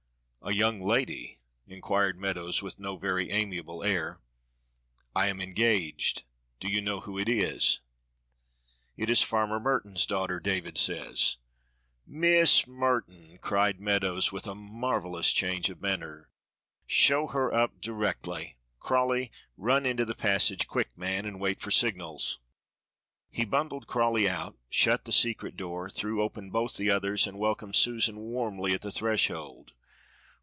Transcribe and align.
"A 0.43 0.53
young 0.53 0.81
lady?" 0.81 1.39
inquired 1.67 2.19
Meadows 2.19 2.63
with 2.63 2.79
no 2.79 2.97
very 2.97 3.29
amiable 3.29 3.83
air, 3.83 4.19
"I 5.15 5.27
am 5.27 5.39
engaged 5.39 6.23
do 6.59 6.67
you 6.67 6.81
know 6.81 7.01
who 7.01 7.19
it 7.19 7.29
is?" 7.29 7.79
"It 8.97 9.07
is 9.07 9.21
Farmer 9.21 9.59
Merton's 9.59 10.03
daughter, 10.07 10.39
David 10.39 10.79
says." 10.79 11.37
"Miss 12.07 12.65
Merton!" 12.65 13.37
cried 13.39 13.79
Meadows, 13.79 14.31
with 14.31 14.47
a 14.47 14.55
marvelous 14.55 15.31
change 15.31 15.69
of 15.69 15.79
manner. 15.79 16.31
"Show 16.87 17.27
her 17.27 17.53
up 17.53 17.79
directly. 17.79 18.57
Crawley, 18.79 19.31
run 19.57 19.85
into 19.85 20.05
the 20.05 20.15
passage, 20.15 20.67
quick, 20.67 20.89
man 20.97 21.23
and 21.27 21.39
wait 21.39 21.59
for 21.59 21.69
signals." 21.69 22.39
He 23.29 23.45
bundled 23.45 23.85
Crawley 23.85 24.27
out, 24.27 24.57
shut 24.71 25.05
the 25.05 25.11
secret 25.11 25.55
door, 25.55 25.87
threw 25.87 26.19
open 26.23 26.49
both 26.49 26.77
the 26.77 26.89
others, 26.89 27.27
and 27.27 27.37
welcomed 27.37 27.75
Susan 27.75 28.17
warmly 28.17 28.73
at 28.73 28.81
the 28.81 28.91
threshold. 28.91 29.73